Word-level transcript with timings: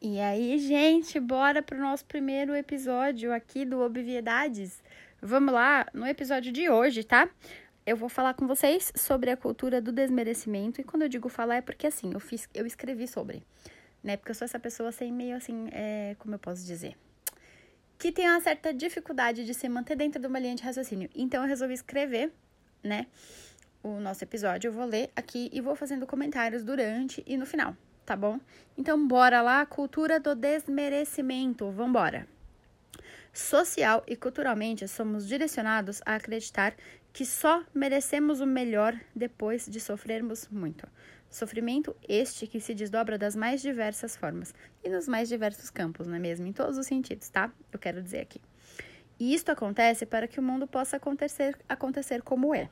E 0.00 0.20
aí, 0.20 0.56
gente, 0.60 1.18
bora 1.18 1.60
pro 1.60 1.76
nosso 1.76 2.04
primeiro 2.04 2.54
episódio 2.54 3.32
aqui 3.32 3.64
do 3.64 3.80
Obviedades. 3.80 4.80
Vamos 5.20 5.52
lá, 5.52 5.88
no 5.92 6.06
episódio 6.06 6.52
de 6.52 6.70
hoje, 6.70 7.02
tá? 7.02 7.28
Eu 7.84 7.96
vou 7.96 8.08
falar 8.08 8.34
com 8.34 8.46
vocês 8.46 8.92
sobre 8.94 9.28
a 9.28 9.36
cultura 9.36 9.80
do 9.80 9.90
desmerecimento. 9.90 10.80
E 10.80 10.84
quando 10.84 11.02
eu 11.02 11.08
digo 11.08 11.28
falar 11.28 11.56
é 11.56 11.60
porque 11.60 11.88
assim, 11.88 12.12
eu 12.14 12.20
fiz, 12.20 12.48
eu 12.54 12.64
escrevi 12.64 13.08
sobre, 13.08 13.42
né? 14.00 14.16
Porque 14.16 14.30
eu 14.30 14.36
sou 14.36 14.44
essa 14.44 14.60
pessoa 14.60 14.90
assim, 14.90 15.10
meio 15.10 15.36
assim, 15.36 15.68
é, 15.72 16.14
como 16.20 16.32
eu 16.36 16.38
posso 16.38 16.64
dizer? 16.64 16.96
Que 17.98 18.12
tem 18.12 18.30
uma 18.30 18.40
certa 18.40 18.72
dificuldade 18.72 19.44
de 19.44 19.52
se 19.52 19.68
manter 19.68 19.96
dentro 19.96 20.20
de 20.20 20.28
uma 20.28 20.38
linha 20.38 20.54
de 20.54 20.62
raciocínio. 20.62 21.10
Então 21.12 21.42
eu 21.42 21.48
resolvi 21.48 21.74
escrever, 21.74 22.32
né? 22.84 23.08
O 23.82 23.98
nosso 23.98 24.22
episódio. 24.22 24.68
Eu 24.68 24.72
vou 24.72 24.84
ler 24.84 25.10
aqui 25.16 25.50
e 25.52 25.60
vou 25.60 25.74
fazendo 25.74 26.06
comentários 26.06 26.62
durante 26.62 27.20
e 27.26 27.36
no 27.36 27.44
final, 27.44 27.76
tá 28.08 28.16
bom? 28.16 28.40
Então, 28.74 29.06
bora 29.06 29.42
lá, 29.42 29.66
cultura 29.66 30.18
do 30.18 30.34
desmerecimento, 30.34 31.70
vambora. 31.70 32.26
Social 33.34 34.02
e 34.06 34.16
culturalmente 34.16 34.88
somos 34.88 35.28
direcionados 35.28 36.00
a 36.06 36.14
acreditar 36.14 36.74
que 37.12 37.26
só 37.26 37.62
merecemos 37.74 38.40
o 38.40 38.46
melhor 38.46 38.98
depois 39.14 39.66
de 39.66 39.78
sofrermos 39.78 40.48
muito. 40.48 40.88
Sofrimento 41.28 41.94
este 42.08 42.46
que 42.46 42.60
se 42.60 42.74
desdobra 42.74 43.18
das 43.18 43.36
mais 43.36 43.60
diversas 43.60 44.16
formas 44.16 44.54
e 44.82 44.88
nos 44.88 45.06
mais 45.06 45.28
diversos 45.28 45.68
campos, 45.68 46.06
não 46.06 46.14
é 46.14 46.18
mesmo? 46.18 46.46
Em 46.46 46.52
todos 46.54 46.78
os 46.78 46.86
sentidos, 46.86 47.28
tá? 47.28 47.52
Eu 47.70 47.78
quero 47.78 48.02
dizer 48.02 48.20
aqui. 48.20 48.40
E 49.20 49.34
isto 49.34 49.52
acontece 49.52 50.06
para 50.06 50.26
que 50.26 50.40
o 50.40 50.42
mundo 50.42 50.66
possa 50.66 50.96
acontecer, 50.96 51.58
acontecer 51.68 52.22
como 52.22 52.54
é. 52.54 52.70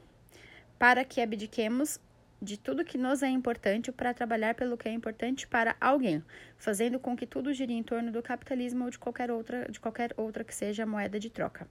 Para 0.79 1.05
que 1.05 1.21
abdiquemos 1.21 2.01
de 2.41 2.57
tudo 2.57 2.85
que 2.85 2.99
nos 2.99 3.23
é 3.23 3.29
importante 3.29 3.91
para 3.91 4.13
trabalhar 4.13 4.55
pelo 4.55 4.77
que 4.77 4.89
é 4.89 4.93
importante 4.93 5.47
para 5.47 5.77
alguém, 5.81 6.23
fazendo 6.59 6.99
com 6.99 7.17
que 7.17 7.27
tudo 7.27 7.53
gire 7.53 7.73
em 7.73 7.83
torno 7.83 8.13
do 8.13 8.23
capitalismo 8.23 8.85
ou 8.85 8.91
de 8.91 8.99
qualquer 8.99 9.31
outra, 9.31 9.71
de 9.71 9.81
qualquer 9.81 10.13
outra 10.17 10.45
que 10.45 10.55
seja 10.55 10.83
a 10.83 10.87
moeda 10.87 11.19
de 11.19 11.31
troca. 11.31 11.67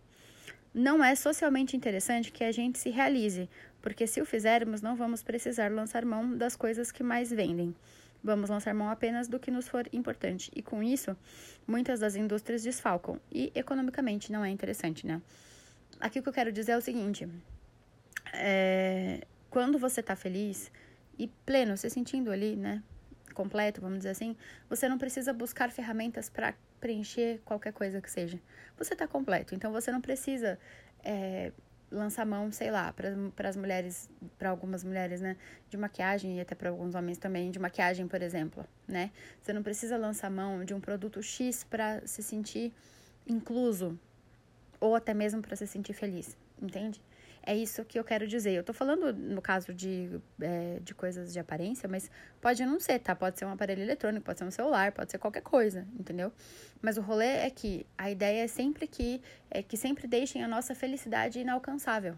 Não 0.73 1.03
é 1.03 1.15
socialmente 1.15 1.77
interessante 1.77 2.31
que 2.31 2.43
a 2.43 2.51
gente 2.51 2.77
se 2.77 2.89
realize, 2.89 3.49
porque 3.81 4.05
se 4.05 4.19
o 4.19 4.25
fizermos, 4.25 4.81
não 4.81 4.95
vamos 4.95 5.23
precisar 5.23 5.71
lançar 5.71 6.03
mão 6.03 6.35
das 6.35 6.55
coisas 6.55 6.91
que 6.91 7.01
mais 7.01 7.29
vendem. 7.31 7.73
Vamos 8.21 8.49
lançar 8.49 8.73
mão 8.73 8.89
apenas 8.89 9.27
do 9.27 9.39
que 9.39 9.51
nos 9.51 9.67
for 9.67 9.87
importante. 9.93 10.51
E 10.55 10.61
com 10.61 10.81
isso, 10.81 11.15
muitas 11.67 11.99
das 11.99 12.15
indústrias 12.15 12.63
desfalcam. 12.63 13.19
E 13.31 13.51
economicamente 13.53 14.31
não 14.31 14.43
é 14.43 14.49
interessante, 14.49 15.05
né? 15.05 15.21
Aqui 15.99 16.19
o 16.19 16.23
que 16.23 16.29
eu 16.29 16.33
quero 16.33 16.51
dizer 16.51 16.71
é 16.71 16.77
o 16.77 16.81
seguinte: 16.81 17.29
é, 18.33 19.21
quando 19.55 19.79
você 19.79 20.03
tá 20.03 20.17
feliz 20.17 20.69
e 21.17 21.29
pleno, 21.45 21.77
se 21.77 21.89
sentindo 21.89 22.29
ali, 22.29 22.57
né? 22.57 22.83
Completo, 23.33 23.79
vamos 23.79 23.99
dizer 23.99 24.09
assim, 24.09 24.35
você 24.69 24.89
não 24.89 24.97
precisa 24.97 25.31
buscar 25.31 25.71
ferramentas 25.71 26.29
para 26.29 26.53
preencher 26.81 27.39
qualquer 27.45 27.71
coisa 27.71 28.01
que 28.01 28.11
seja. 28.11 28.37
Você 28.77 28.97
tá 28.97 29.07
completo, 29.07 29.55
então 29.55 29.71
você 29.71 29.93
não 29.93 30.01
precisa 30.01 30.59
é, 31.01 31.53
lançar 31.89 32.25
mão, 32.25 32.51
sei 32.51 32.69
lá, 32.69 32.93
para 32.93 33.47
as 33.47 33.55
mulheres, 33.55 34.09
para 34.37 34.49
algumas 34.49 34.83
mulheres, 34.83 35.21
né, 35.21 35.37
de 35.69 35.77
maquiagem 35.77 36.37
e 36.37 36.41
até 36.41 36.53
para 36.53 36.69
alguns 36.69 36.93
homens 36.93 37.17
também, 37.17 37.49
de 37.49 37.57
maquiagem, 37.57 38.09
por 38.09 38.21
exemplo, 38.21 38.67
né? 38.85 39.09
Você 39.41 39.53
não 39.53 39.63
precisa 39.63 39.95
lançar 39.95 40.29
mão 40.29 40.65
de 40.65 40.73
um 40.73 40.81
produto 40.81 41.23
X 41.23 41.63
para 41.63 42.05
se 42.05 42.21
sentir 42.21 42.73
incluso 43.25 43.97
ou 44.81 44.95
até 44.95 45.13
mesmo 45.13 45.41
para 45.41 45.55
se 45.55 45.65
sentir 45.65 45.93
feliz, 45.93 46.35
entende? 46.61 47.01
É 47.47 47.55
isso 47.55 47.85
que 47.85 47.99
eu 47.99 48.03
quero 48.03 48.27
dizer. 48.27 48.53
Eu 48.53 48.63
tô 48.63 48.73
falando 48.73 49.13
no 49.13 49.41
caso 49.41 49.71
de, 49.71 50.19
é, 50.41 50.79
de 50.81 50.95
coisas 50.95 51.31
de 51.31 51.39
aparência, 51.39 51.87
mas 51.87 52.09
pode 52.41 52.65
não 52.65 52.79
ser, 52.79 52.97
tá? 52.99 53.15
Pode 53.15 53.37
ser 53.37 53.45
um 53.45 53.51
aparelho 53.51 53.83
eletrônico, 53.83 54.25
pode 54.25 54.39
ser 54.39 54.45
um 54.45 54.51
celular, 54.51 54.91
pode 54.91 55.11
ser 55.11 55.19
qualquer 55.19 55.41
coisa, 55.41 55.87
entendeu? 55.99 56.31
Mas 56.81 56.97
o 56.97 57.01
rolê 57.01 57.27
é 57.27 57.49
que 57.51 57.85
a 57.95 58.09
ideia 58.09 58.43
é 58.43 58.47
sempre 58.47 58.87
que, 58.87 59.21
é 59.51 59.61
que 59.61 59.77
sempre 59.77 60.07
deixem 60.07 60.43
a 60.43 60.47
nossa 60.47 60.73
felicidade 60.73 61.39
inalcançável. 61.39 62.15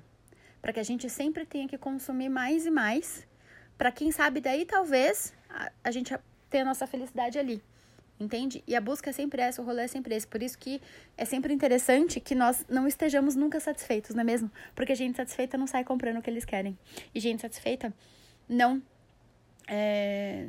para 0.62 0.74
que 0.74 0.80
a 0.80 0.84
gente 0.84 1.10
sempre 1.10 1.46
tenha 1.46 1.68
que 1.68 1.78
consumir 1.78 2.30
mais 2.30 2.66
e 2.66 2.72
mais, 2.72 3.28
para 3.78 3.92
quem 3.92 4.12
sabe 4.12 4.42
daí 4.42 4.66
talvez 4.66 5.34
a, 5.50 5.72
a 5.84 5.92
gente 5.92 6.18
tenha 6.50 6.64
a 6.64 6.68
nossa 6.68 6.88
felicidade 6.88 7.38
ali 7.38 7.62
entende? 8.20 8.64
E 8.68 8.76
a 8.76 8.82
busca 8.82 9.10
é 9.10 9.14
sempre 9.14 9.42
essa, 9.42 9.62
o 9.62 9.66
rolê 9.66 9.84
é 9.84 9.88
sempre 9.88 10.16
esse. 10.16 10.28
Por 10.28 10.42
isso 10.42 10.58
que 10.58 10.82
é 11.18 11.26
sempre 11.26 11.54
interessante 11.54 12.20
que 12.20 12.36
nós 12.36 12.66
não 12.68 12.88
estejamos 12.88 13.36
nunca 13.36 13.60
satisfeitos, 13.60 14.16
não 14.16 14.22
é 14.22 14.24
mesmo? 14.24 14.52
Porque 14.76 14.96
gente 14.96 15.18
satisfeita 15.18 15.58
não 15.58 15.68
sai 15.68 15.84
comprando 15.84 16.18
o 16.18 16.22
que 16.22 16.30
eles 16.30 16.46
querem. 16.46 16.78
E 17.14 17.20
gente 17.20 17.42
satisfeita 17.42 17.94
não 18.48 18.82
é, 19.68 20.48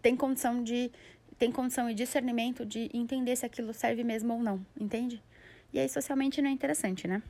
tem 0.00 0.16
condição 0.16 0.62
de 0.62 0.90
tem 1.38 1.52
condição 1.52 1.88
e 1.88 1.94
discernimento 1.94 2.66
de 2.66 2.90
entender 2.92 3.36
se 3.36 3.46
aquilo 3.46 3.72
serve 3.72 4.02
mesmo 4.02 4.34
ou 4.34 4.42
não, 4.42 4.64
entende? 4.78 5.22
E 5.72 5.78
aí 5.78 5.88
socialmente 5.88 6.42
não 6.42 6.50
é 6.50 6.52
interessante, 6.52 7.06
né? 7.06 7.22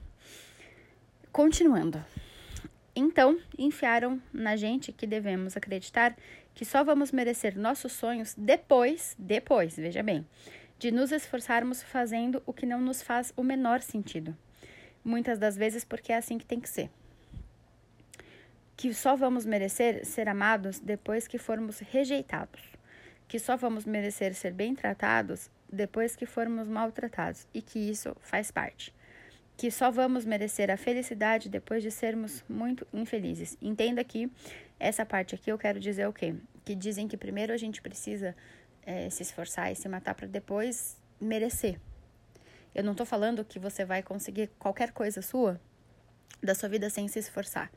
Continuando. 1.31 2.03
Então, 2.97 3.39
enfiaram 3.57 4.21
na 4.33 4.57
gente 4.57 4.93
que 4.93 5.07
devemos 5.07 5.57
acreditar 5.57 6.17
que 6.59 6.65
só 6.65 6.83
vamos 6.83 7.13
merecer 7.13 7.57
nossos 7.57 7.93
sonhos 7.93 8.35
depois, 8.37 9.15
depois, 9.17 9.77
veja 9.77 10.03
bem, 10.03 10.27
de 10.77 10.91
nos 10.91 11.13
esforçarmos 11.13 11.85
fazendo 11.85 12.43
o 12.45 12.53
que 12.53 12.67
não 12.67 12.81
nos 12.81 13.01
faz 13.01 13.33
o 13.37 13.45
menor 13.45 13.81
sentido. 13.81 14.37
Muitas 15.05 15.39
das 15.39 15.57
vezes 15.57 15.85
porque 15.85 16.13
é 16.13 16.17
assim 16.17 16.37
que 16.37 16.45
tem 16.45 16.59
que 16.59 16.69
ser. 16.69 16.91
Que 18.77 18.93
só 18.93 19.15
vamos 19.15 19.47
merecer 19.47 20.05
ser 20.05 20.29
amados 20.29 20.81
depois 20.81 21.29
que 21.29 21.39
formos 21.39 21.79
rejeitados. 21.79 22.61
Que 23.29 23.39
só 23.39 23.57
vamos 23.57 23.85
merecer 23.85 24.35
ser 24.35 24.53
bem 24.53 24.75
tratados 24.75 25.49
depois 25.73 26.17
que 26.17 26.27
formos 26.27 26.67
maltratados 26.67 27.47
e 27.55 27.63
que 27.63 27.79
isso 27.79 28.17
faz 28.21 28.51
parte 28.51 28.93
que 29.59 29.73
só 29.73 29.91
vamos 29.91 30.25
merecer 30.25 30.71
a 30.71 30.77
felicidade 30.77 31.49
depois 31.49 31.83
de 31.83 31.91
sermos 31.91 32.45
muito 32.49 32.87
infelizes. 32.93 33.59
Entenda 33.61 34.05
que 34.05 34.31
essa 34.79 35.05
parte 35.05 35.35
aqui 35.35 35.51
eu 35.51 35.59
quero 35.59 35.81
dizer 35.81 36.07
o 36.07 36.13
quê? 36.13 36.33
Que 36.69 36.75
dizem 36.75 37.09
que 37.09 37.17
primeiro 37.17 37.51
a 37.51 37.57
gente 37.57 37.81
precisa 37.81 38.37
é, 38.83 39.09
se 39.09 39.23
esforçar 39.23 39.73
e 39.73 39.75
se 39.75 39.89
matar 39.89 40.15
para 40.15 40.27
depois 40.27 40.99
merecer. 41.19 41.81
Eu 42.75 42.85
não 42.85 42.95
tô 42.95 43.07
falando 43.07 43.43
que 43.43 43.59
você 43.59 43.87
vai 43.87 44.03
conseguir 44.03 44.51
qualquer 44.59 44.93
coisa 44.93 45.23
sua 45.23 45.59
da 46.43 46.55
sua 46.55 46.69
vida 46.69 46.91
sem 46.91 47.09
se 47.09 47.19
esforçar. 47.21 47.73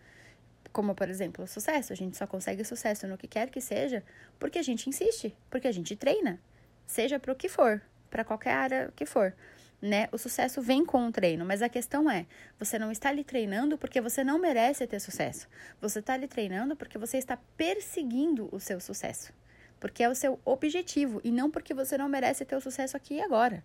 Como, 0.74 0.94
por 0.94 1.08
exemplo, 1.08 1.46
o 1.46 1.48
sucesso. 1.48 1.94
A 1.94 1.96
gente 1.96 2.18
só 2.18 2.28
consegue 2.28 2.66
sucesso 2.66 3.08
no 3.08 3.18
que 3.18 3.30
quer 3.30 3.50
que 3.50 3.62
seja 3.62 4.04
porque 4.38 4.60
a 4.60 4.62
gente 4.62 4.90
insiste, 4.90 5.34
porque 5.50 5.70
a 5.70 5.72
gente 5.72 5.96
treina. 5.96 6.38
Seja 6.86 7.18
para 7.18 7.32
o 7.32 7.36
que 7.36 7.48
for, 7.48 7.82
para 8.10 8.26
qualquer 8.26 8.56
área 8.56 8.92
que 8.94 9.06
for 9.06 9.34
né? 9.82 10.08
O 10.12 10.18
sucesso 10.18 10.62
vem 10.62 10.86
com 10.86 11.08
o 11.08 11.12
treino, 11.12 11.44
mas 11.44 11.62
a 11.62 11.70
questão 11.70 12.10
é, 12.10 12.28
você 12.60 12.78
não 12.78 12.92
está 12.92 13.10
ali 13.10 13.24
treinando 13.24 13.78
porque 13.78 14.00
você 14.00 14.24
não 14.24 14.38
merece 14.38 14.86
ter 14.86 15.00
sucesso. 15.00 15.48
Você 15.82 16.00
está 16.00 16.14
ali 16.14 16.28
treinando 16.28 16.76
porque 16.76 16.98
você 16.98 17.18
está 17.18 17.38
perseguindo 17.58 18.48
o 18.52 18.60
seu 18.60 18.80
sucesso. 18.80 19.34
Porque 19.80 20.04
é 20.04 20.10
o 20.10 20.14
seu 20.14 20.40
objetivo 20.46 21.20
e 21.24 21.32
não 21.32 21.50
porque 21.50 21.74
você 21.74 21.98
não 21.98 22.08
merece 22.08 22.46
ter 22.46 22.56
o 22.56 22.62
sucesso 22.62 22.96
aqui 22.96 23.16
e 23.16 23.22
agora. 23.22 23.64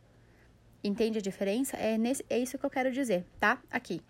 Entende 0.82 1.18
a 1.18 1.22
diferença? 1.22 1.76
É, 1.76 1.98
nesse, 1.98 2.24
é 2.30 2.38
isso 2.38 2.56
que 2.56 2.64
eu 2.64 2.70
quero 2.70 2.90
dizer, 2.90 3.26
tá? 3.38 3.60
Aqui. 3.70 4.00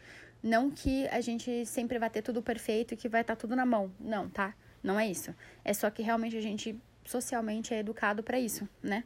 Não 0.43 0.71
que 0.71 1.09
a 1.09 1.21
gente 1.21 1.67
sempre 1.67 1.99
vai 1.99 2.09
ter 2.09 2.23
tudo 2.23 2.41
perfeito 2.41 2.95
e 2.95 2.97
que 2.97 3.09
vai 3.09 3.23
estar 3.23 3.35
tá 3.35 3.41
tudo 3.41 3.57
na 3.57 3.67
mão. 3.67 3.91
Não, 3.99 4.29
tá? 4.29 4.55
Não 4.83 5.01
é 5.01 5.09
isso. 5.09 5.35
É 5.65 5.75
só 5.75 5.91
que 5.91 6.03
realmente 6.03 6.37
a 6.37 6.41
gente 6.41 6.79
socialmente 7.05 7.75
é 7.75 7.79
educado 7.79 8.23
para 8.23 8.39
isso, 8.39 8.69
né? 8.83 9.03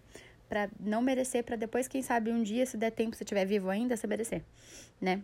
Para 0.51 0.69
não 0.81 1.01
merecer, 1.01 1.45
para 1.45 1.55
depois, 1.55 1.87
quem 1.87 2.03
sabe, 2.03 2.33
um 2.33 2.43
dia, 2.43 2.67
se 2.67 2.77
der 2.77 2.91
tempo, 2.91 3.15
se 3.15 3.23
estiver 3.23 3.45
vivo 3.47 3.71
ainda, 3.71 3.97
você 3.97 4.09
merecer, 4.09 4.43
né? 5.01 5.23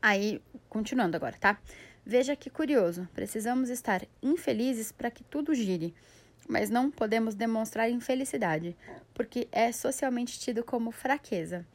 Aí, 0.00 0.40
continuando 0.66 1.14
agora, 1.14 1.36
tá? 1.38 1.60
Veja 2.06 2.34
que 2.34 2.48
curioso, 2.48 3.06
precisamos 3.14 3.68
estar 3.68 4.06
infelizes 4.22 4.90
para 4.90 5.10
que 5.10 5.22
tudo 5.22 5.54
gire, 5.54 5.94
mas 6.48 6.70
não 6.70 6.90
podemos 6.90 7.34
demonstrar 7.34 7.90
infelicidade, 7.90 8.74
porque 9.12 9.46
é 9.52 9.70
socialmente 9.70 10.40
tido 10.40 10.64
como 10.64 10.90
fraqueza. 10.90 11.66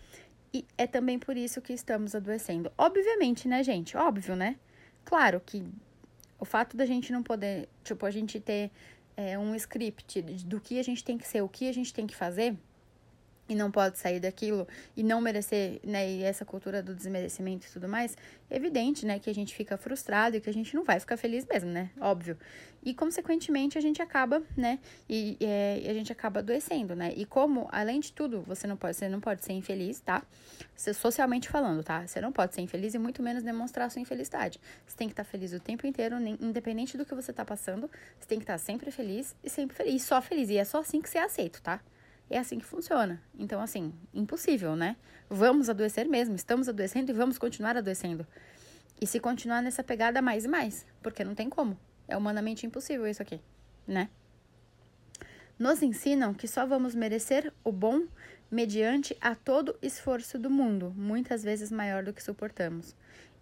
E 0.51 0.65
é 0.75 0.87
também 0.87 1.19
por 1.19 1.37
isso 1.37 1.61
que 1.61 1.73
estamos 1.73 2.15
adoecendo. 2.15 2.71
Obviamente, 2.75 3.47
né, 3.47 3.63
gente? 3.63 3.95
Óbvio, 3.95 4.35
né? 4.35 4.55
Claro 5.05 5.39
que 5.45 5.63
o 6.39 6.45
fato 6.45 6.75
da 6.75 6.85
gente 6.87 7.11
não 7.11 7.21
poder, 7.21 7.69
tipo, 7.83 8.07
a 8.07 8.11
gente 8.11 8.39
ter 8.39 8.71
é, 9.19 9.37
um 9.37 9.53
script 9.53 10.21
do 10.21 10.61
que 10.61 10.79
a 10.79 10.83
gente 10.83 11.03
tem 11.03 11.17
que 11.17 11.27
ser, 11.27 11.41
o 11.41 11.49
que 11.49 11.67
a 11.67 11.73
gente 11.73 11.93
tem 11.93 12.07
que 12.07 12.15
fazer, 12.15 12.55
e 13.49 13.55
não 13.55 13.71
pode 13.71 13.97
sair 13.97 14.19
daquilo 14.19 14.67
e 14.95 15.01
não 15.01 15.19
merecer, 15.19 15.79
né, 15.83 16.09
e 16.09 16.23
essa 16.23 16.45
cultura 16.45 16.83
do 16.83 16.93
desmerecimento 16.93 17.65
e 17.67 17.71
tudo 17.71 17.89
mais, 17.89 18.15
é 18.49 18.55
evidente, 18.55 19.05
né, 19.05 19.17
que 19.17 19.29
a 19.29 19.33
gente 19.33 19.55
fica 19.55 19.75
frustrado 19.75 20.37
e 20.37 20.39
que 20.39 20.49
a 20.49 20.53
gente 20.53 20.75
não 20.75 20.83
vai 20.83 20.99
ficar 20.99 21.17
feliz 21.17 21.45
mesmo, 21.45 21.71
né, 21.71 21.89
óbvio. 21.99 22.37
E, 22.81 22.93
consequentemente, 22.93 23.77
a 23.77 23.81
gente 23.81 24.01
acaba, 24.01 24.41
né, 24.55 24.79
e, 25.09 25.35
é, 25.41 25.81
a 25.89 25.93
gente 25.93 26.11
acaba 26.11 26.39
adoecendo, 26.39 26.95
né, 26.95 27.11
e 27.17 27.25
como, 27.25 27.67
além 27.71 27.99
de 27.99 28.13
tudo, 28.13 28.41
você 28.43 28.67
não 28.67 28.77
pode, 28.77 28.95
você 28.95 29.09
não 29.09 29.19
pode 29.19 29.43
ser 29.43 29.53
infeliz, 29.53 29.99
tá, 29.99 30.23
socialmente 30.75 31.49
falando, 31.49 31.83
tá, 31.83 32.05
você 32.05 32.21
não 32.21 32.31
pode 32.31 32.53
ser 32.53 32.61
infeliz 32.61 32.93
e 32.93 32.99
muito 32.99 33.23
menos 33.23 33.41
demonstrar 33.41 33.89
sua 33.89 34.01
infelicidade. 34.01 34.61
Você 34.85 34.95
tem 34.95 35.07
que 35.07 35.13
estar 35.13 35.23
feliz 35.23 35.51
o 35.53 35.59
tempo 35.59 35.87
inteiro, 35.87 36.15
independente 36.39 36.95
do 36.97 37.03
que 37.03 37.15
você 37.15 37.33
tá 37.33 37.43
passando, 37.43 37.89
você 38.19 38.27
tem 38.27 38.37
que 38.37 38.43
estar 38.43 38.59
sempre 38.59 38.91
feliz 38.91 39.35
e 39.43 39.49
sempre 39.49 39.75
feliz, 39.75 39.95
e 39.95 40.05
só 40.05 40.21
feliz, 40.21 40.49
e 40.49 40.57
é 40.57 40.63
só 40.63 40.79
assim 40.79 41.01
que 41.01 41.09
você 41.09 41.17
é 41.17 41.23
aceito, 41.23 41.61
tá? 41.61 41.81
É 42.29 42.37
assim 42.37 42.59
que 42.59 42.65
funciona. 42.65 43.21
Então, 43.37 43.59
assim, 43.59 43.93
impossível, 44.13 44.75
né? 44.75 44.95
Vamos 45.29 45.69
adoecer 45.69 46.07
mesmo, 46.07 46.35
estamos 46.35 46.69
adoecendo 46.69 47.11
e 47.11 47.13
vamos 47.13 47.37
continuar 47.37 47.75
adoecendo. 47.75 48.25
E 49.01 49.07
se 49.07 49.19
continuar 49.19 49.61
nessa 49.61 49.83
pegada 49.83 50.21
mais 50.21 50.45
e 50.45 50.47
mais, 50.47 50.85
porque 51.01 51.23
não 51.23 51.33
tem 51.33 51.49
como. 51.49 51.77
É 52.07 52.17
humanamente 52.17 52.65
impossível 52.65 53.07
isso 53.07 53.21
aqui, 53.21 53.39
né? 53.87 54.09
Nos 55.57 55.81
ensinam 55.81 56.33
que 56.33 56.47
só 56.47 56.65
vamos 56.65 56.95
merecer 56.95 57.51
o 57.63 57.71
bom 57.71 58.03
mediante 58.49 59.15
a 59.19 59.35
todo 59.35 59.77
esforço 59.81 60.39
do 60.39 60.49
mundo, 60.49 60.93
muitas 60.95 61.43
vezes 61.43 61.71
maior 61.71 62.03
do 62.03 62.13
que 62.13 62.23
suportamos. 62.23 62.95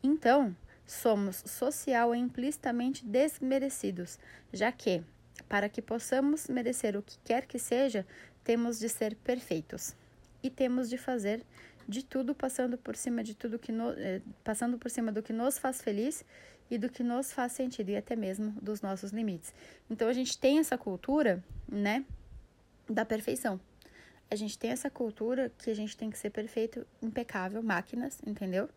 Então, 0.04 0.56
somos 0.86 1.44
social 1.46 2.16
e 2.16 2.18
implicitamente 2.18 3.06
desmerecidos, 3.06 4.20
já 4.52 4.72
que, 4.72 5.04
para 5.48 5.70
que 5.70 5.82
possamos 5.82 6.48
merecer 6.48 6.98
o 6.98 7.02
que 7.02 7.18
quer 7.24 7.46
que 7.46 7.60
seja, 7.60 8.06
temos 8.48 8.80
de 8.80 8.88
ser 8.88 9.14
perfeitos 9.18 9.94
e 10.42 10.50
temos 10.50 10.90
de 10.90 10.98
fazer 10.98 11.44
de 11.86 12.02
tudo 12.02 12.34
passando 12.34 12.78
por 12.78 12.96
cima 12.96 13.22
de 13.22 13.36
tudo 13.36 13.60
que 13.60 13.74
no, 13.74 13.92
eh, 13.92 14.22
passando 14.42 14.78
por 14.78 14.90
cima 14.90 15.12
do 15.12 15.22
que 15.22 15.34
nos 15.34 15.58
faz 15.58 15.82
feliz 15.82 16.24
e 16.72 16.78
do 16.78 16.88
que 16.88 17.04
nos 17.04 17.34
faz 17.34 17.52
sentido 17.52 17.90
e 17.90 17.98
até 17.98 18.16
mesmo 18.16 18.52
dos 18.62 18.82
nossos 18.82 19.12
limites. 19.12 19.54
Então 19.90 20.08
a 20.08 20.14
gente 20.14 20.38
tem 20.38 20.60
essa 20.60 20.78
cultura, 20.78 21.44
né, 21.68 22.06
da 22.90 23.04
perfeição. 23.04 23.60
A 24.32 24.36
gente 24.36 24.58
tem 24.58 24.72
essa 24.72 24.90
cultura 24.90 25.52
que 25.58 25.70
a 25.70 25.76
gente 25.76 25.98
tem 25.98 26.10
que 26.10 26.18
ser 26.18 26.30
perfeito, 26.30 26.88
impecável, 27.02 27.62
máquinas, 27.62 28.18
entendeu? 28.26 28.70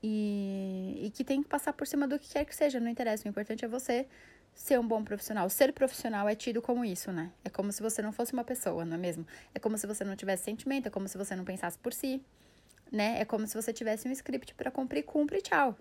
E, 0.00 1.00
e 1.02 1.10
que 1.10 1.24
tem 1.24 1.42
que 1.42 1.48
passar 1.48 1.72
por 1.72 1.84
cima 1.84 2.06
do 2.06 2.16
que 2.16 2.28
quer 2.28 2.44
que 2.44 2.54
seja, 2.54 2.78
não 2.78 2.88
interessa. 2.88 3.26
O 3.26 3.28
importante 3.28 3.64
é 3.64 3.68
você 3.68 4.06
ser 4.54 4.78
um 4.78 4.86
bom 4.86 5.02
profissional. 5.02 5.48
Ser 5.50 5.72
profissional 5.72 6.28
é 6.28 6.34
tido 6.34 6.62
como 6.62 6.84
isso, 6.84 7.12
né? 7.12 7.32
É 7.44 7.50
como 7.50 7.72
se 7.72 7.82
você 7.82 8.00
não 8.00 8.12
fosse 8.12 8.32
uma 8.32 8.44
pessoa, 8.44 8.84
não 8.84 8.94
é 8.94 8.98
mesmo? 8.98 9.26
É 9.54 9.58
como 9.58 9.76
se 9.76 9.86
você 9.86 10.04
não 10.04 10.16
tivesse 10.16 10.44
sentimento, 10.44 10.86
é 10.86 10.90
como 10.90 11.08
se 11.08 11.18
você 11.18 11.34
não 11.34 11.44
pensasse 11.44 11.78
por 11.78 11.92
si, 11.92 12.22
né? 12.90 13.20
É 13.20 13.24
como 13.24 13.46
se 13.46 13.54
você 13.54 13.72
tivesse 13.72 14.08
um 14.08 14.12
script 14.12 14.54
para 14.54 14.70
cumprir, 14.70 15.02
cumpre 15.02 15.38
e 15.38 15.42
tchau. 15.42 15.76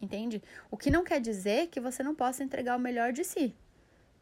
Entende? 0.00 0.42
O 0.70 0.76
que 0.76 0.90
não 0.90 1.04
quer 1.04 1.20
dizer 1.20 1.68
que 1.68 1.80
você 1.80 2.02
não 2.02 2.14
possa 2.14 2.44
entregar 2.44 2.76
o 2.76 2.80
melhor 2.80 3.12
de 3.12 3.24
si. 3.24 3.54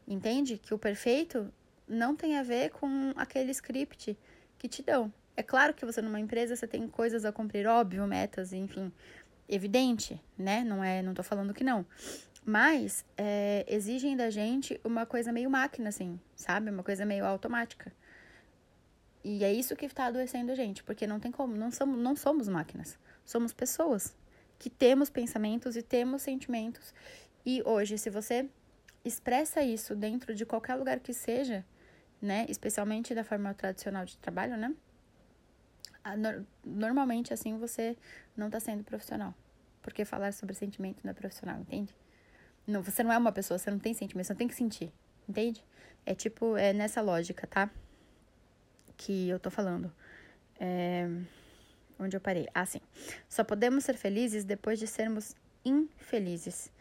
Entende? 0.07 0.57
Que 0.57 0.73
o 0.73 0.77
perfeito 0.77 1.51
não 1.87 2.15
tem 2.15 2.37
a 2.37 2.43
ver 2.43 2.71
com 2.71 3.11
aquele 3.15 3.51
script 3.51 4.17
que 4.57 4.67
te 4.67 4.81
dão. 4.81 5.11
É 5.35 5.43
claro 5.43 5.73
que 5.73 5.85
você 5.85 6.01
numa 6.01 6.19
empresa 6.19 6.55
você 6.55 6.65
tem 6.65 6.87
coisas 6.87 7.23
a 7.25 7.31
cumprir, 7.31 7.67
óbvio, 7.67 8.07
metas, 8.07 8.53
enfim, 8.53 8.91
evidente, 9.47 10.19
né? 10.37 10.63
Não 10.63 10.83
é, 10.83 11.01
não 11.01 11.13
tô 11.13 11.21
falando 11.21 11.53
que 11.53 11.63
não. 11.63 11.85
Mas 12.49 13.03
é, 13.17 13.65
exigem 13.67 14.15
da 14.15 14.29
gente 14.29 14.79
uma 14.81 15.05
coisa 15.05 15.33
meio 15.33 15.49
máquina, 15.49 15.89
assim, 15.89 16.17
sabe? 16.33 16.69
Uma 16.69 16.81
coisa 16.81 17.05
meio 17.05 17.25
automática. 17.25 17.91
E 19.21 19.43
é 19.43 19.51
isso 19.51 19.75
que 19.75 19.89
tá 19.89 20.05
adoecendo 20.05 20.53
a 20.53 20.55
gente, 20.55 20.81
porque 20.81 21.05
não 21.05 21.19
tem 21.19 21.29
como, 21.29 21.53
não 21.57 21.69
somos, 21.69 21.99
não 21.99 22.15
somos 22.15 22.47
máquinas. 22.47 22.97
Somos 23.25 23.51
pessoas 23.51 24.15
que 24.57 24.69
temos 24.69 25.09
pensamentos 25.09 25.75
e 25.75 25.81
temos 25.81 26.21
sentimentos. 26.21 26.93
E 27.45 27.61
hoje, 27.65 27.97
se 27.97 28.09
você 28.09 28.49
expressa 29.03 29.61
isso 29.61 29.93
dentro 29.93 30.33
de 30.33 30.45
qualquer 30.45 30.75
lugar 30.75 31.01
que 31.01 31.13
seja, 31.13 31.65
né? 32.21 32.45
Especialmente 32.47 33.13
da 33.13 33.25
forma 33.25 33.53
tradicional 33.53 34.05
de 34.05 34.17
trabalho, 34.19 34.55
né? 34.55 34.73
normalmente 36.63 37.33
assim 37.33 37.57
você 37.57 37.97
não 38.37 38.45
está 38.45 38.61
sendo 38.61 38.85
profissional. 38.85 39.35
Porque 39.81 40.05
falar 40.05 40.31
sobre 40.31 40.55
sentimento 40.55 41.01
não 41.03 41.11
é 41.11 41.13
profissional, 41.13 41.59
entende? 41.59 41.93
Não, 42.67 42.83
você 42.83 43.01
não 43.01 43.13
é 43.13 43.17
uma 43.17 43.31
pessoa, 43.31 43.57
você 43.57 43.71
não 43.71 43.79
tem 43.79 43.93
sentimento, 43.93 44.27
você 44.27 44.35
tem 44.35 44.47
que 44.47 44.53
sentir, 44.53 44.91
entende? 45.27 45.63
É 46.05 46.13
tipo, 46.13 46.57
é 46.57 46.73
nessa 46.73 47.01
lógica, 47.01 47.47
tá? 47.47 47.71
Que 48.97 49.29
eu 49.29 49.39
tô 49.39 49.49
falando. 49.49 49.91
É... 50.59 51.07
Onde 51.97 52.15
eu 52.15 52.21
parei? 52.21 52.47
Ah, 52.53 52.65
sim. 52.65 52.81
Só 53.29 53.43
podemos 53.43 53.85
ser 53.85 53.95
felizes 53.95 54.43
depois 54.43 54.77
de 54.77 54.85
sermos 54.85 55.35
infelizes 55.65 56.71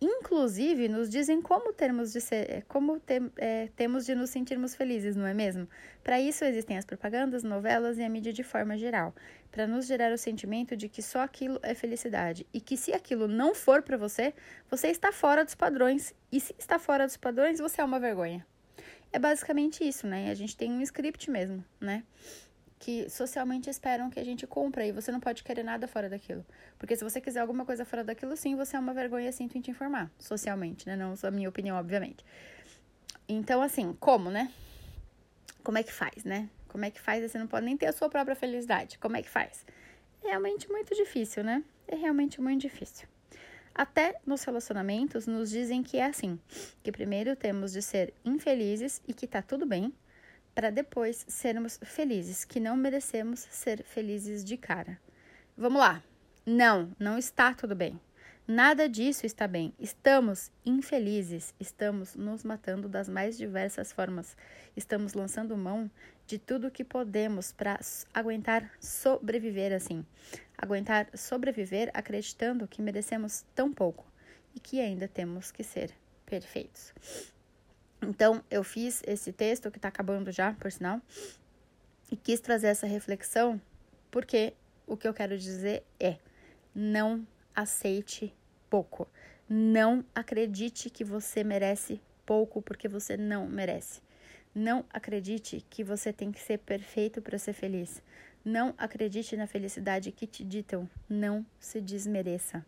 inclusive 0.00 0.88
nos 0.88 1.10
dizem 1.10 1.42
como 1.42 1.72
termos 1.72 2.12
de 2.12 2.20
ser, 2.20 2.64
como 2.66 2.98
te, 2.98 3.20
é, 3.36 3.68
temos 3.76 4.06
de 4.06 4.14
nos 4.14 4.30
sentirmos 4.30 4.74
felizes, 4.74 5.14
não 5.14 5.26
é 5.26 5.34
mesmo? 5.34 5.68
Para 6.02 6.18
isso 6.18 6.44
existem 6.44 6.78
as 6.78 6.84
propagandas, 6.86 7.42
novelas 7.42 7.98
e 7.98 8.02
a 8.02 8.08
mídia 8.08 8.32
de 8.32 8.42
forma 8.42 8.78
geral, 8.78 9.14
para 9.50 9.66
nos 9.66 9.86
gerar 9.86 10.12
o 10.12 10.18
sentimento 10.18 10.76
de 10.76 10.88
que 10.88 11.02
só 11.02 11.20
aquilo 11.20 11.58
é 11.62 11.74
felicidade 11.74 12.46
e 12.52 12.60
que 12.60 12.76
se 12.76 12.92
aquilo 12.92 13.28
não 13.28 13.54
for 13.54 13.82
para 13.82 13.96
você, 13.96 14.32
você 14.70 14.88
está 14.88 15.12
fora 15.12 15.44
dos 15.44 15.54
padrões 15.54 16.14
e 16.32 16.40
se 16.40 16.54
está 16.58 16.78
fora 16.78 17.06
dos 17.06 17.16
padrões, 17.16 17.58
você 17.58 17.80
é 17.80 17.84
uma 17.84 18.00
vergonha. 18.00 18.46
É 19.12 19.18
basicamente 19.18 19.86
isso, 19.86 20.06
né? 20.06 20.30
A 20.30 20.34
gente 20.34 20.56
tem 20.56 20.70
um 20.70 20.80
script 20.80 21.30
mesmo, 21.30 21.64
né? 21.80 22.04
Que 22.80 23.10
socialmente 23.10 23.68
esperam 23.68 24.08
que 24.08 24.18
a 24.18 24.24
gente 24.24 24.46
cumpra 24.46 24.86
e 24.86 24.90
você 24.90 25.12
não 25.12 25.20
pode 25.20 25.44
querer 25.44 25.62
nada 25.62 25.86
fora 25.86 26.08
daquilo. 26.08 26.44
Porque 26.78 26.96
se 26.96 27.04
você 27.04 27.20
quiser 27.20 27.40
alguma 27.40 27.66
coisa 27.66 27.84
fora 27.84 28.02
daquilo, 28.02 28.34
sim, 28.38 28.56
você 28.56 28.74
é 28.74 28.80
uma 28.80 28.94
vergonha, 28.94 29.30
sinto 29.30 29.56
em 29.58 29.60
te 29.60 29.70
informar, 29.70 30.10
socialmente, 30.18 30.86
né? 30.86 30.96
Não 30.96 31.14
a 31.22 31.30
minha 31.30 31.48
opinião, 31.48 31.76
obviamente. 31.76 32.24
Então, 33.28 33.60
assim, 33.60 33.94
como, 34.00 34.30
né? 34.30 34.50
Como 35.62 35.76
é 35.76 35.82
que 35.82 35.92
faz, 35.92 36.24
né? 36.24 36.48
Como 36.68 36.82
é 36.82 36.90
que 36.90 36.98
faz? 36.98 37.30
Você 37.30 37.38
não 37.38 37.46
pode 37.46 37.66
nem 37.66 37.76
ter 37.76 37.84
a 37.84 37.92
sua 37.92 38.08
própria 38.08 38.34
felicidade. 38.34 38.98
Como 38.98 39.14
é 39.14 39.22
que 39.22 39.28
faz? 39.28 39.66
É 40.24 40.28
realmente 40.28 40.66
muito 40.70 40.94
difícil, 40.94 41.44
né? 41.44 41.62
É 41.86 41.94
realmente 41.94 42.40
muito 42.40 42.62
difícil. 42.62 43.06
Até 43.74 44.18
nos 44.24 44.42
relacionamentos 44.42 45.26
nos 45.26 45.50
dizem 45.50 45.82
que 45.82 45.98
é 45.98 46.06
assim, 46.06 46.40
que 46.82 46.90
primeiro 46.90 47.36
temos 47.36 47.72
de 47.72 47.82
ser 47.82 48.14
infelizes 48.24 49.02
e 49.06 49.12
que 49.12 49.26
tá 49.26 49.42
tudo 49.42 49.66
bem, 49.66 49.92
para 50.54 50.70
depois 50.70 51.24
sermos 51.28 51.78
felizes, 51.82 52.44
que 52.44 52.60
não 52.60 52.76
merecemos 52.76 53.40
ser 53.50 53.82
felizes 53.84 54.44
de 54.44 54.56
cara. 54.56 55.00
Vamos 55.56 55.80
lá. 55.80 56.02
Não, 56.44 56.90
não 56.98 57.18
está 57.18 57.54
tudo 57.54 57.74
bem. 57.74 58.00
Nada 58.52 58.88
disso 58.88 59.26
está 59.26 59.46
bem. 59.46 59.72
Estamos 59.78 60.50
infelizes, 60.66 61.54
estamos 61.60 62.16
nos 62.16 62.42
matando 62.42 62.88
das 62.88 63.08
mais 63.08 63.38
diversas 63.38 63.92
formas. 63.92 64.36
Estamos 64.76 65.14
lançando 65.14 65.56
mão 65.56 65.88
de 66.26 66.38
tudo 66.38 66.70
que 66.70 66.82
podemos 66.82 67.52
para 67.52 67.78
aguentar 68.12 68.68
sobreviver 68.80 69.72
assim. 69.72 70.04
Aguentar 70.58 71.08
sobreviver 71.14 71.90
acreditando 71.94 72.66
que 72.66 72.82
merecemos 72.82 73.44
tão 73.54 73.72
pouco 73.72 74.04
e 74.52 74.58
que 74.58 74.80
ainda 74.80 75.06
temos 75.06 75.52
que 75.52 75.62
ser 75.62 75.92
perfeitos. 76.26 76.92
Então, 78.02 78.42
eu 78.50 78.64
fiz 78.64 79.02
esse 79.06 79.32
texto, 79.32 79.70
que 79.70 79.78
está 79.78 79.88
acabando 79.88 80.32
já, 80.32 80.54
por 80.54 80.72
sinal, 80.72 81.00
e 82.10 82.16
quis 82.16 82.40
trazer 82.40 82.68
essa 82.68 82.86
reflexão, 82.86 83.60
porque 84.10 84.54
o 84.86 84.96
que 84.96 85.06
eu 85.06 85.14
quero 85.14 85.38
dizer 85.38 85.84
é: 85.98 86.16
não 86.74 87.26
aceite 87.54 88.34
pouco. 88.68 89.06
Não 89.48 90.04
acredite 90.14 90.88
que 90.88 91.04
você 91.04 91.44
merece 91.44 92.00
pouco, 92.24 92.62
porque 92.62 92.88
você 92.88 93.16
não 93.16 93.46
merece. 93.46 94.00
Não 94.54 94.84
acredite 94.90 95.64
que 95.68 95.84
você 95.84 96.12
tem 96.12 96.32
que 96.32 96.40
ser 96.40 96.58
perfeito 96.58 97.20
para 97.20 97.38
ser 97.38 97.52
feliz. 97.52 98.02
Não 98.44 98.74
acredite 98.78 99.36
na 99.36 99.46
felicidade 99.46 100.10
que 100.10 100.26
te 100.26 100.42
ditam. 100.42 100.88
Não 101.08 101.44
se 101.58 101.80
desmereça. 101.80 102.64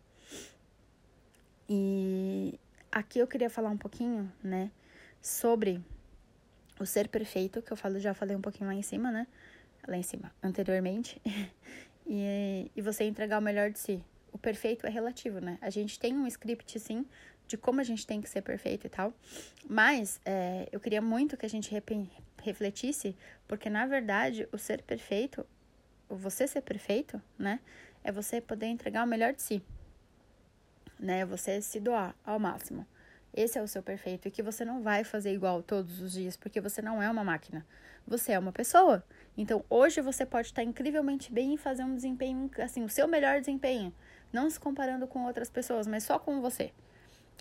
E 1.67 2.59
aqui 2.91 3.19
eu 3.19 3.27
queria 3.27 3.49
falar 3.49 3.69
um 3.69 3.77
pouquinho, 3.77 4.31
né? 4.43 4.69
Sobre 5.23 5.81
o 6.77 6.85
ser 6.85 7.07
perfeito, 7.07 7.61
que 7.61 7.71
eu 7.71 7.77
falo, 7.77 7.97
já 7.97 8.13
falei 8.13 8.35
um 8.35 8.41
pouquinho 8.41 8.67
lá 8.67 8.75
em 8.75 8.81
cima, 8.81 9.09
né? 9.09 9.25
Lá 9.87 9.95
em 9.95 10.03
cima, 10.03 10.35
anteriormente. 10.43 11.21
e, 12.05 12.69
e 12.75 12.81
você 12.81 13.05
entregar 13.05 13.39
o 13.39 13.41
melhor 13.41 13.71
de 13.71 13.79
si. 13.79 14.03
O 14.33 14.37
perfeito 14.37 14.85
é 14.85 14.89
relativo, 14.89 15.39
né? 15.39 15.57
A 15.61 15.69
gente 15.69 15.97
tem 15.97 16.13
um 16.13 16.27
script, 16.27 16.77
sim, 16.77 17.05
de 17.47 17.55
como 17.55 17.79
a 17.79 17.83
gente 17.83 18.05
tem 18.05 18.21
que 18.21 18.29
ser 18.29 18.41
perfeito 18.41 18.85
e 18.85 18.89
tal. 18.89 19.13
Mas 19.65 20.19
é, 20.25 20.67
eu 20.71 20.79
queria 20.79 21.01
muito 21.01 21.37
que 21.37 21.45
a 21.45 21.49
gente 21.49 21.71
refletisse, 22.41 23.15
porque 23.47 23.69
na 23.69 23.85
verdade 23.85 24.47
o 24.51 24.57
ser 24.57 24.81
perfeito, 24.81 25.45
o 26.09 26.15
você 26.15 26.47
ser 26.47 26.61
perfeito, 26.61 27.21
né? 27.37 27.61
É 28.03 28.11
você 28.11 28.41
poder 28.41 28.65
entregar 28.65 29.05
o 29.05 29.07
melhor 29.07 29.33
de 29.33 29.41
si. 29.41 29.63
Né? 30.99 31.19
É 31.19 31.25
você 31.25 31.61
se 31.61 31.79
doar 31.79 32.13
ao 32.25 32.37
máximo. 32.39 32.85
Esse 33.33 33.57
é 33.57 33.61
o 33.63 33.67
seu 33.67 33.81
perfeito 33.81 34.27
e 34.27 34.31
que 34.31 34.43
você 34.43 34.63
não 34.63 34.83
vai 34.83 35.03
fazer 35.03 35.33
igual 35.33 35.63
todos 35.63 35.99
os 35.99 36.11
dias, 36.11 36.37
porque 36.37 36.61
você 36.61 36.83
não 36.83 37.01
é 37.01 37.09
uma 37.09 37.23
máquina. 37.23 37.65
Você 38.05 38.33
é 38.33 38.37
uma 38.37 38.51
pessoa. 38.51 39.03
Então, 39.35 39.65
hoje 39.67 40.01
você 40.01 40.23
pode 40.23 40.47
estar 40.47 40.63
incrivelmente 40.63 41.31
bem 41.31 41.55
e 41.55 41.57
fazer 41.57 41.83
um 41.83 41.95
desempenho, 41.95 42.49
assim, 42.59 42.83
o 42.83 42.89
seu 42.89 43.07
melhor 43.07 43.39
desempenho, 43.39 43.91
não 44.31 44.47
se 44.49 44.59
comparando 44.59 45.07
com 45.07 45.25
outras 45.25 45.49
pessoas, 45.49 45.87
mas 45.87 46.03
só 46.03 46.19
com 46.19 46.41
você. 46.41 46.71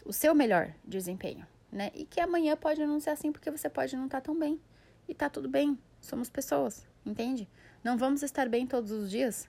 O 0.07 0.15
seu 0.15 0.35
melhor 0.35 0.73
desempenho, 0.83 1.47
né? 1.71 1.91
E 1.95 2.07
que 2.07 2.21
amanhã 2.21 2.57
pode 2.57 2.85
não 2.87 2.99
ser 2.99 3.11
assim 3.11 3.31
porque 3.31 3.51
você 3.51 3.69
pode 3.69 3.95
não 3.95 4.07
estar 4.07 4.23
tão 4.23 4.39
bem. 4.39 4.59
E 5.07 5.15
tá 5.15 5.29
tudo 5.29 5.49
bem. 5.49 5.79
Somos 6.01 6.31
pessoas, 6.31 6.87
entende? 7.05 7.47
Não 7.85 7.99
vamos 7.99 8.23
estar 8.23 8.49
bem 8.49 8.67
todos 8.67 8.91
os 8.91 9.11
dias. 9.11 9.47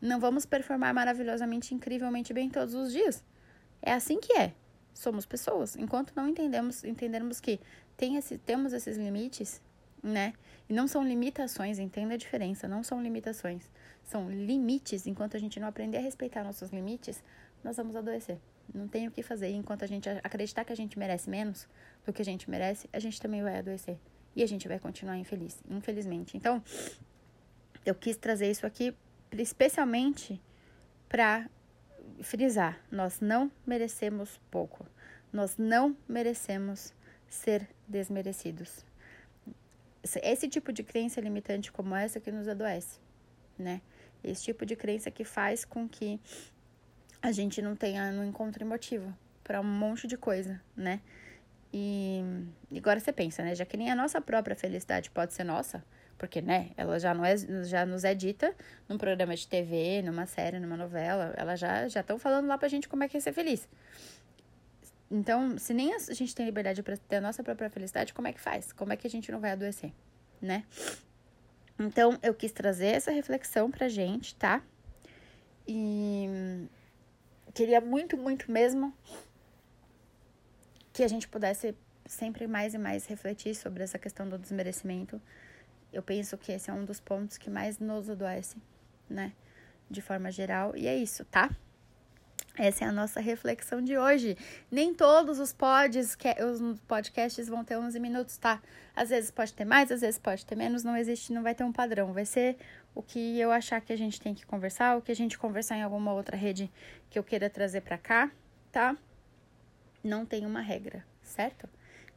Não 0.00 0.18
vamos 0.18 0.46
performar 0.46 0.94
maravilhosamente, 0.94 1.74
incrivelmente 1.74 2.32
bem 2.32 2.48
todos 2.48 2.74
os 2.74 2.92
dias. 2.92 3.22
É 3.82 3.92
assim 3.92 4.18
que 4.18 4.32
é 4.32 4.54
somos 4.96 5.26
pessoas. 5.26 5.76
Enquanto 5.76 6.12
não 6.16 6.28
entendemos, 6.28 6.82
entendermos 6.82 7.40
que 7.40 7.60
tem 7.96 8.16
esse, 8.16 8.38
temos 8.38 8.72
esses 8.72 8.96
limites, 8.96 9.60
né? 10.02 10.32
E 10.68 10.72
não 10.72 10.88
são 10.88 11.06
limitações, 11.06 11.78
entenda 11.78 12.14
a 12.14 12.16
diferença, 12.16 12.66
não 12.66 12.82
são 12.82 13.02
limitações, 13.02 13.70
são 14.02 14.28
limites. 14.30 15.06
Enquanto 15.06 15.36
a 15.36 15.40
gente 15.40 15.60
não 15.60 15.68
aprender 15.68 15.98
a 15.98 16.00
respeitar 16.00 16.42
nossos 16.42 16.70
limites, 16.70 17.22
nós 17.62 17.76
vamos 17.76 17.94
adoecer. 17.94 18.38
Não 18.74 18.88
tem 18.88 19.06
o 19.06 19.10
que 19.10 19.22
fazer. 19.22 19.50
enquanto 19.50 19.84
a 19.84 19.86
gente 19.86 20.08
acreditar 20.08 20.64
que 20.64 20.72
a 20.72 20.76
gente 20.76 20.98
merece 20.98 21.30
menos 21.30 21.68
do 22.04 22.12
que 22.12 22.22
a 22.22 22.24
gente 22.24 22.50
merece, 22.50 22.88
a 22.92 22.98
gente 22.98 23.20
também 23.20 23.42
vai 23.42 23.58
adoecer. 23.58 23.96
E 24.34 24.42
a 24.42 24.46
gente 24.46 24.66
vai 24.66 24.78
continuar 24.78 25.16
infeliz, 25.16 25.62
infelizmente. 25.70 26.36
Então, 26.36 26.62
eu 27.84 27.94
quis 27.94 28.16
trazer 28.16 28.50
isso 28.50 28.66
aqui 28.66 28.94
especialmente 29.32 30.40
para 31.08 31.48
frisar: 32.22 32.80
nós 32.90 33.20
não 33.20 33.50
merecemos 33.66 34.40
pouco. 34.50 34.86
Nós 35.32 35.56
não 35.58 35.96
merecemos 36.08 36.94
ser 37.28 37.68
desmerecidos. 37.86 38.84
Esse 40.22 40.48
tipo 40.48 40.72
de 40.72 40.82
crença 40.82 41.20
limitante 41.20 41.72
como 41.72 41.94
essa 41.94 42.20
que 42.20 42.30
nos 42.30 42.46
adoece, 42.48 42.98
né? 43.58 43.80
Esse 44.22 44.44
tipo 44.44 44.64
de 44.64 44.76
crença 44.76 45.10
que 45.10 45.24
faz 45.24 45.64
com 45.64 45.88
que 45.88 46.20
a 47.20 47.32
gente 47.32 47.60
não 47.60 47.74
tenha, 47.74 48.12
não 48.12 48.24
encontre 48.24 48.64
motivo 48.64 49.12
para 49.42 49.60
um 49.60 49.64
monte 49.64 50.06
de 50.06 50.16
coisa, 50.16 50.60
né? 50.76 51.00
E 51.72 52.22
agora 52.76 53.00
você 53.00 53.12
pensa, 53.12 53.42
né? 53.42 53.54
Já 53.54 53.66
que 53.66 53.76
nem 53.76 53.90
a 53.90 53.96
nossa 53.96 54.20
própria 54.20 54.56
felicidade 54.56 55.10
pode 55.10 55.34
ser 55.34 55.44
nossa, 55.44 55.84
porque, 56.18 56.40
né, 56.40 56.70
ela 56.76 56.98
já, 56.98 57.12
não 57.12 57.24
é, 57.24 57.36
já 57.64 57.84
nos 57.84 58.04
é 58.04 58.14
dita 58.14 58.54
num 58.88 58.96
programa 58.96 59.34
de 59.36 59.46
TV, 59.46 60.02
numa 60.02 60.26
série, 60.26 60.58
numa 60.58 60.76
novela, 60.76 61.34
ela 61.36 61.56
já 61.56 61.86
estão 61.86 62.18
falando 62.18 62.46
lá 62.46 62.56
pra 62.56 62.68
gente 62.68 62.88
como 62.88 63.04
é 63.04 63.08
que 63.08 63.16
é 63.16 63.20
ser 63.20 63.32
feliz. 63.32 63.68
Então, 65.10 65.56
se 65.58 65.72
nem 65.72 65.94
a 65.94 65.98
gente 65.98 66.34
tem 66.34 66.46
liberdade 66.46 66.82
para 66.82 66.96
ter 66.96 67.16
a 67.16 67.20
nossa 67.20 67.42
própria 67.42 67.70
felicidade, 67.70 68.12
como 68.12 68.28
é 68.28 68.32
que 68.32 68.40
faz? 68.40 68.72
Como 68.72 68.92
é 68.92 68.96
que 68.96 69.06
a 69.06 69.10
gente 69.10 69.30
não 69.30 69.40
vai 69.40 69.52
adoecer, 69.52 69.92
né? 70.40 70.64
Então, 71.78 72.18
eu 72.22 72.34
quis 72.34 72.50
trazer 72.50 72.86
essa 72.86 73.10
reflexão 73.10 73.70
pra 73.70 73.88
gente, 73.88 74.34
tá? 74.34 74.62
E 75.68 76.66
queria 77.54 77.80
muito, 77.80 78.16
muito 78.16 78.50
mesmo 78.50 78.92
que 80.92 81.02
a 81.02 81.08
gente 81.08 81.28
pudesse 81.28 81.74
sempre 82.06 82.46
mais 82.46 82.74
e 82.74 82.78
mais 82.78 83.06
refletir 83.06 83.54
sobre 83.54 83.82
essa 83.82 83.98
questão 83.98 84.28
do 84.28 84.38
desmerecimento. 84.38 85.20
Eu 85.96 86.02
penso 86.02 86.36
que 86.36 86.52
esse 86.52 86.68
é 86.68 86.74
um 86.74 86.84
dos 86.84 87.00
pontos 87.00 87.38
que 87.38 87.48
mais 87.48 87.78
nos 87.78 88.10
adoece, 88.10 88.58
né? 89.08 89.32
De 89.90 90.02
forma 90.02 90.30
geral. 90.30 90.76
E 90.76 90.86
é 90.86 90.94
isso, 90.94 91.24
tá? 91.24 91.48
Essa 92.54 92.84
é 92.84 92.88
a 92.88 92.92
nossa 92.92 93.18
reflexão 93.18 93.80
de 93.80 93.96
hoje. 93.96 94.36
Nem 94.70 94.92
todos 94.92 95.38
os, 95.38 95.54
pods, 95.54 96.14
os 96.14 96.80
podcasts 96.80 97.48
vão 97.48 97.64
ter 97.64 97.78
11 97.78 97.98
minutos, 97.98 98.36
tá? 98.36 98.62
Às 98.94 99.08
vezes 99.08 99.30
pode 99.30 99.54
ter 99.54 99.64
mais, 99.64 99.90
às 99.90 100.02
vezes 100.02 100.18
pode 100.18 100.44
ter 100.44 100.54
menos, 100.54 100.84
não 100.84 100.94
existe, 100.94 101.32
não 101.32 101.42
vai 101.42 101.54
ter 101.54 101.64
um 101.64 101.72
padrão. 101.72 102.12
Vai 102.12 102.26
ser 102.26 102.58
o 102.94 103.02
que 103.02 103.40
eu 103.40 103.50
achar 103.50 103.80
que 103.80 103.90
a 103.90 103.96
gente 103.96 104.20
tem 104.20 104.34
que 104.34 104.44
conversar, 104.44 104.98
o 104.98 105.02
que 105.02 105.10
a 105.10 105.16
gente 105.16 105.38
conversar 105.38 105.78
em 105.78 105.82
alguma 105.82 106.12
outra 106.12 106.36
rede 106.36 106.70
que 107.08 107.18
eu 107.18 107.24
queira 107.24 107.48
trazer 107.48 107.80
para 107.80 107.96
cá, 107.96 108.30
tá? 108.70 108.94
Não 110.04 110.26
tem 110.26 110.44
uma 110.44 110.60
regra, 110.60 111.02
certo? 111.22 111.66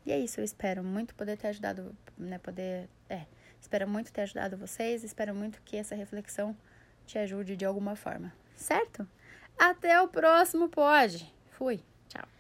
E 0.06 0.12
é 0.12 0.20
isso, 0.20 0.42
eu 0.42 0.44
espero 0.44 0.84
muito 0.84 1.16
poder 1.16 1.38
ter 1.38 1.48
ajudado, 1.48 1.96
né, 2.18 2.40
poder, 2.40 2.90
é, 3.10 3.26
espero 3.62 3.88
muito 3.88 4.12
ter 4.12 4.22
ajudado 4.22 4.58
vocês, 4.58 5.04
espero 5.04 5.34
muito 5.36 5.62
que 5.64 5.78
essa 5.78 5.96
reflexão 5.96 6.56
te 7.06 7.18
ajude 7.18 7.56
de 7.56 7.66
alguma 7.66 7.96
forma, 7.96 8.34
certo? 8.56 9.08
Até 9.58 10.02
o 10.02 10.08
próximo 10.08 10.70
pod. 10.70 11.32
Fui. 11.52 11.82
Tchau. 12.08 12.39